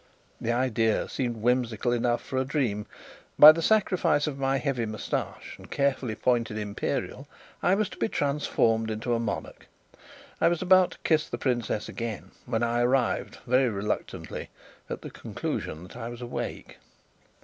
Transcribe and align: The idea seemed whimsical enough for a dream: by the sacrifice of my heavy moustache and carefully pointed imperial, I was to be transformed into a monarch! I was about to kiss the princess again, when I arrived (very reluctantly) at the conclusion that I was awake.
The 0.41 0.51
idea 0.51 1.07
seemed 1.07 1.43
whimsical 1.43 1.91
enough 1.91 2.23
for 2.23 2.37
a 2.37 2.43
dream: 2.43 2.87
by 3.37 3.51
the 3.51 3.61
sacrifice 3.61 4.25
of 4.25 4.39
my 4.39 4.57
heavy 4.57 4.87
moustache 4.87 5.53
and 5.59 5.69
carefully 5.69 6.15
pointed 6.15 6.57
imperial, 6.57 7.27
I 7.61 7.75
was 7.75 7.87
to 7.89 7.97
be 7.97 8.07
transformed 8.07 8.89
into 8.89 9.13
a 9.13 9.19
monarch! 9.19 9.67
I 10.41 10.47
was 10.47 10.59
about 10.63 10.89
to 10.93 10.97
kiss 11.03 11.29
the 11.29 11.37
princess 11.37 11.87
again, 11.87 12.31
when 12.47 12.63
I 12.63 12.81
arrived 12.81 13.37
(very 13.45 13.69
reluctantly) 13.69 14.49
at 14.89 15.03
the 15.03 15.11
conclusion 15.11 15.83
that 15.83 15.95
I 15.95 16.09
was 16.09 16.21
awake. 16.23 16.79